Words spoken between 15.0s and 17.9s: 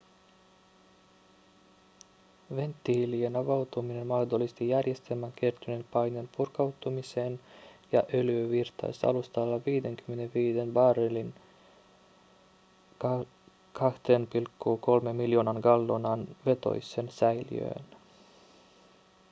miljoonan gallonan vetoiseen säiliöön